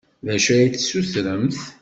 D 0.25 0.27
acu 0.35 0.49
ad 0.57 0.65
d-tessutremt? 0.73 1.59